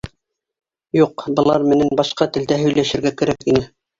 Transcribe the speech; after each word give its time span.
Юҡ, 0.99 1.25
былар 1.39 1.67
менән 1.73 1.93
башҡа 2.01 2.29
«телдә» 2.37 2.57
һөйләшергә 2.63 3.15
кәрәк 3.23 3.49
ине. 3.53 3.63